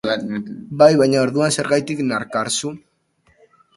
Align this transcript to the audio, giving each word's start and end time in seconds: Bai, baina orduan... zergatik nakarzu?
Bai, 0.81 0.87
baina 1.01 1.19
orduan... 1.25 1.53
zergatik 1.57 2.01
nakarzu? 2.07 2.73